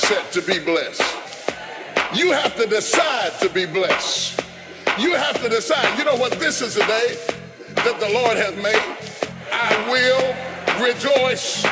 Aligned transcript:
mindset 0.00 0.30
to 0.32 0.42
be 0.42 0.58
blessed? 0.58 1.02
You 2.14 2.32
have 2.32 2.56
to 2.56 2.66
decide 2.66 3.32
to 3.40 3.48
be 3.48 3.66
blessed. 3.66 4.40
You 4.98 5.14
have 5.14 5.40
to 5.42 5.48
decide, 5.48 5.98
you 5.98 6.04
know 6.04 6.16
what, 6.16 6.32
this 6.32 6.60
is 6.60 6.74
the 6.74 6.84
day 6.84 7.16
that 7.74 8.00
the 8.00 8.08
Lord 8.08 8.36
has 8.36 8.56
made. 8.56 8.96
I 9.52 9.90
will 9.90 10.86
rejoice 10.86 11.64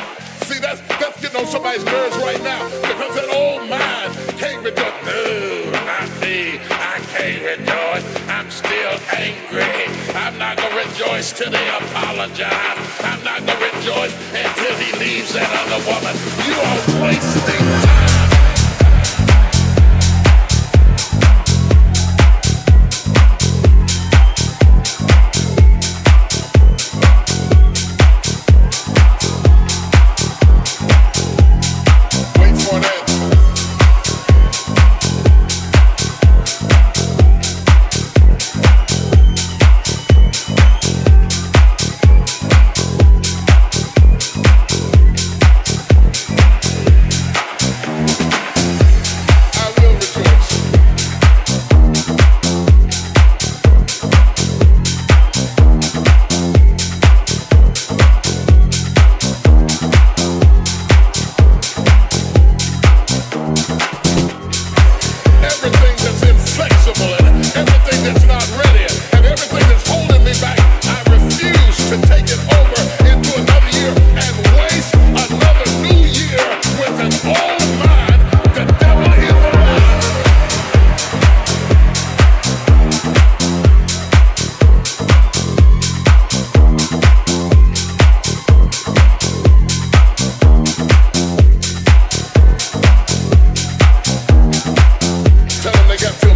See, 0.49 0.57
that's 0.57 0.81
that's 0.97 1.21
getting 1.21 1.39
on 1.39 1.45
somebody's 1.45 1.85
nerves 1.85 2.17
right 2.17 2.41
now 2.41 2.65
because 2.81 3.13
that 3.13 3.29
old 3.29 3.69
mind 3.69 4.17
can't 4.41 4.65
rejoice. 4.65 4.97
No, 5.05 5.69
not 5.85 6.09
me. 6.21 6.57
I 6.71 6.97
can't 7.13 7.43
rejoice. 7.45 8.27
I'm 8.27 8.49
still 8.49 8.97
angry. 9.13 9.61
I'm 10.15 10.39
not 10.39 10.57
gonna 10.57 10.75
rejoice 10.75 11.33
till 11.33 11.51
they 11.51 11.69
apologize. 11.69 12.49
I'm 13.05 13.23
not 13.23 13.45
gonna 13.45 13.61
rejoice 13.61 14.15
until 14.33 14.73
he 14.81 14.89
leaves 14.97 15.33
that 15.33 15.53
other 15.53 15.85
woman. 15.85 16.17
You 16.41 16.57
are 16.57 17.05
wasting 17.05 17.85
time. 17.85 18.08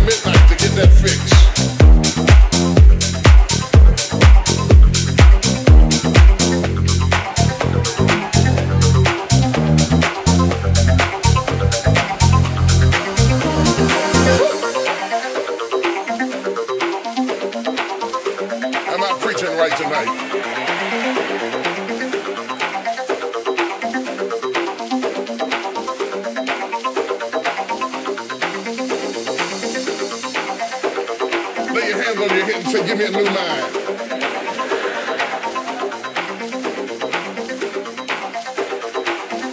midnight 0.06 0.50
to 0.50 0.56
get 0.56 0.72
that 0.76 0.92
fix. 0.92 1.33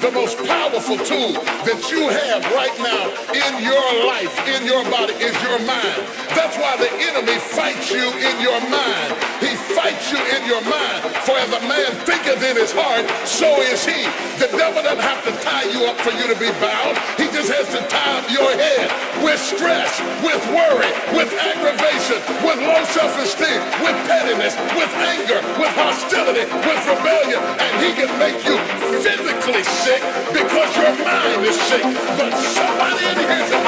the 0.00 0.10
most 0.12 0.40
powerful 0.48 0.96
tool 0.96 1.36
that 1.68 1.80
you 1.92 2.08
have 2.08 2.40
right 2.56 2.72
now 2.80 3.04
in 3.36 3.52
your 3.60 3.84
life, 4.08 4.32
in 4.48 4.64
your 4.64 4.80
body, 4.88 5.12
is 5.20 5.36
your 5.44 5.60
mind. 5.68 6.00
That's 6.32 6.56
why 6.56 6.72
the 6.80 6.88
enemy 7.04 7.36
fights 7.36 7.92
you 7.92 8.08
in 8.08 8.36
your 8.40 8.56
mind. 8.72 9.12
He 9.44 9.52
fights 9.76 10.08
you 10.08 10.16
in 10.16 10.48
your 10.48 10.64
mind. 10.64 11.04
For 11.28 11.36
as 11.36 11.52
a 11.52 11.60
man 11.68 11.92
thinketh 12.08 12.40
in 12.40 12.56
his 12.56 12.72
heart, 12.72 13.04
so 13.28 13.60
is 13.60 13.84
he. 13.84 14.08
The 14.40 14.48
devil 14.56 14.80
doesn't 14.80 15.04
have 15.04 15.20
to 15.28 15.32
tie 15.44 15.68
you 15.68 15.84
up 15.84 16.00
for 16.00 16.16
you 16.16 16.24
to 16.32 16.36
be 16.40 16.48
bound. 16.64 16.96
He 17.20 17.28
just 17.28 17.52
has 17.52 17.68
to 17.76 17.80
tie 17.92 18.24
up 18.24 18.26
your 18.32 18.48
head 18.56 18.88
with 19.20 19.36
stress, 19.36 20.00
with 20.24 20.40
worry, 20.48 20.88
with 21.12 21.28
aggravation, 21.36 22.16
with 22.40 22.56
low 22.64 22.80
self-esteem, 22.96 23.60
with 23.84 23.96
pettiness, 24.08 24.56
with 24.72 24.88
anger, 24.96 25.44
with 25.60 25.72
hostility, 25.76 26.48
with 26.64 26.80
rebellion. 26.88 27.40
And 27.60 27.72
he 27.84 27.92
can 27.92 28.08
make 28.16 28.40
you 28.48 28.56
physically 29.04 29.64
sick 29.84 29.89
sick 29.90 30.02
because 30.32 30.76
your 30.76 30.92
mind 31.04 31.44
is 31.44 31.60
sick, 31.62 31.82
but 31.82 32.32
somebody 32.54 33.06
in 33.10 33.18
here's 33.18 33.59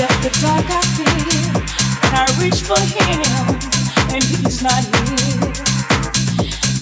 that 0.00 0.16
the 0.24 0.32
dark 0.40 0.64
I 0.64 0.80
feel, 0.96 1.52
and 1.60 2.12
I 2.16 2.24
reach 2.40 2.64
for 2.64 2.80
him, 2.80 3.20
and 4.16 4.24
he's 4.24 4.64
not 4.64 4.80
near. 4.96 5.52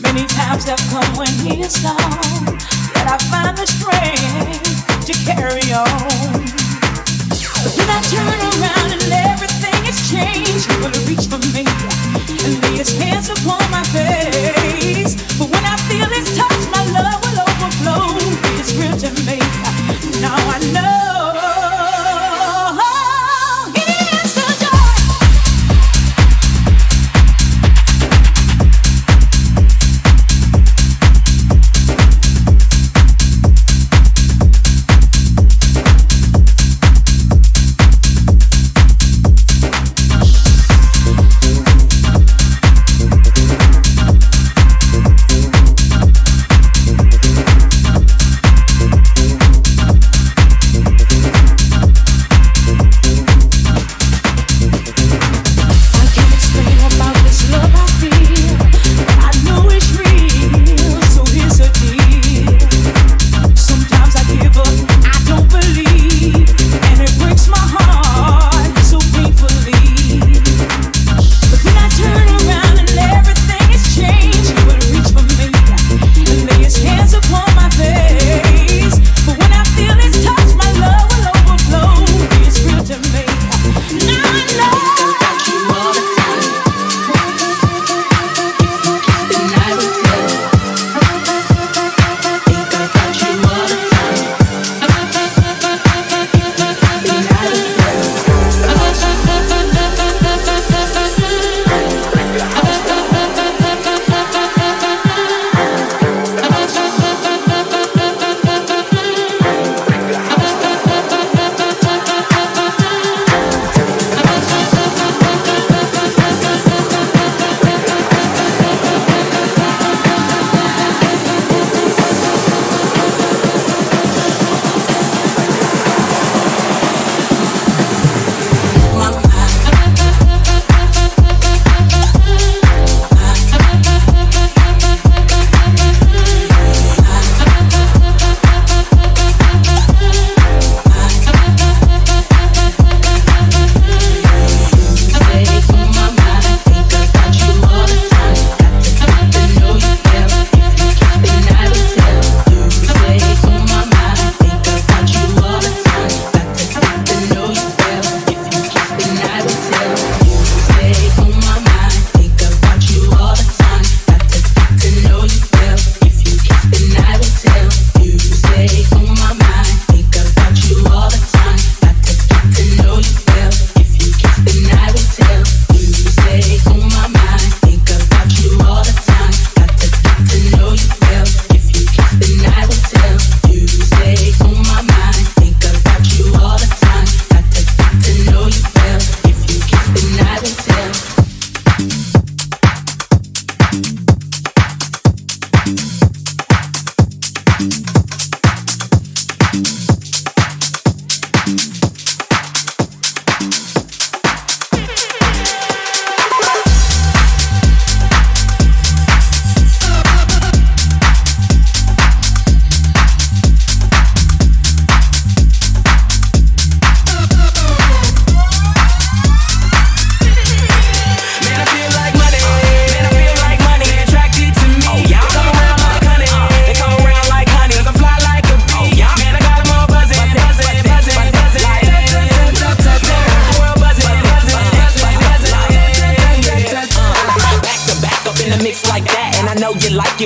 Many 0.06 0.22
times 0.38 0.70
have 0.70 0.78
come 0.94 1.10
when 1.18 1.34
he 1.42 1.58
is 1.58 1.82
gone, 1.82 2.46
that 2.94 3.10
I 3.10 3.18
find 3.26 3.58
the 3.58 3.66
strength 3.66 4.70
to 5.02 5.14
carry 5.26 5.66
on. 5.74 6.46
But 7.58 7.74
then 7.74 7.90
I 7.90 7.98
turn 8.06 8.38
around 8.54 8.90
and 8.94 9.10
everything 9.10 9.78
has 9.82 9.98
changed. 10.06 10.70
He 10.70 10.78
will 10.78 10.94
reach 11.10 11.26
for 11.26 11.42
me 11.50 11.66
and 11.66 12.54
lay 12.62 12.78
his 12.78 12.94
hands 13.02 13.34
upon 13.34 13.66
my 13.74 13.82
face. 13.90 15.18
But 15.34 15.50
when 15.50 15.64
I 15.66 15.74
feel 15.90 16.06
his 16.06 16.38
touch, 16.38 16.62
my 16.70 16.86
love 16.94 17.18
will 17.26 17.42
overflow. 17.42 18.47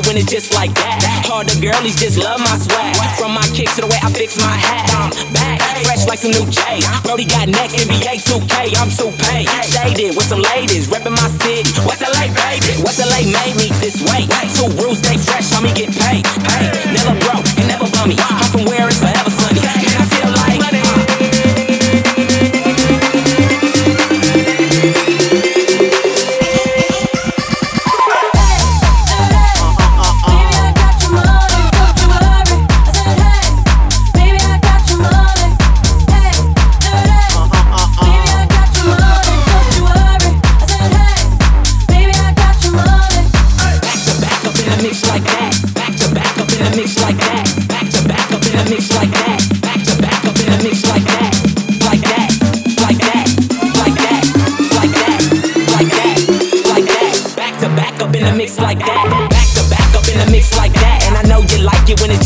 when 0.00 0.16
it's 0.16 0.32
just 0.32 0.48
like 0.56 0.72
that. 0.80 1.04
Hard 1.28 1.44
the 1.52 1.60
girlies 1.60 2.00
just 2.00 2.16
love 2.16 2.40
my 2.40 2.56
swag. 2.56 2.96
From 3.20 3.36
my 3.36 3.44
kicks 3.52 3.76
to 3.76 3.84
the 3.84 3.90
way 3.92 4.00
I 4.00 4.08
fix 4.08 4.40
my 4.40 4.48
hat. 4.48 4.88
I'm 4.96 5.12
back, 5.36 5.60
fresh 5.84 6.08
like 6.08 6.16
some 6.16 6.32
new 6.32 6.48
J's. 6.48 6.88
Brody 7.04 7.28
got 7.28 7.52
next, 7.52 7.76
NBA 7.76 8.24
2K. 8.24 8.72
I'm 8.80 8.88
too 8.88 9.12
paid. 9.20 9.44
Shaded 9.68 10.16
with 10.16 10.24
some 10.24 10.40
ladies, 10.40 10.88
reppin' 10.88 11.12
my 11.12 11.28
city. 11.44 11.68
West 11.84 12.00
LA, 12.00 12.32
baby. 12.32 12.80
What's 12.80 13.04
LA 13.04 13.28
made 13.28 13.56
me 13.60 13.68
this 13.84 14.00
way. 14.00 14.24
Two 14.56 14.72
rules, 14.80 15.04
stay 15.04 15.20
fresh, 15.20 15.52
homie, 15.52 15.76
get 15.76 15.92
paid. 15.92 16.24
Hey, 16.48 16.72
never 16.96 17.12
broke 17.28 17.44
and 17.60 17.68
never 17.68 17.84
bummy. 17.92 18.16
I'm 18.16 18.48
from 18.48 18.64
where 18.64 18.88
it's 18.88 18.96
forever. 18.96 19.31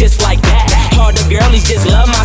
Just 0.07 0.23
like 0.23 0.41
that. 0.43 0.71
Hard 0.95 1.17
the 1.17 1.27
girlies 1.27 1.67
just 1.67 1.85
love 1.91 2.07
my 2.07 2.16